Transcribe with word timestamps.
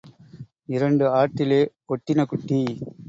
இரண்டு 0.67 1.05
ஆட்டிலே 1.15 1.61
ஒட்டின 1.89 2.25
குட்டி. 2.25 2.59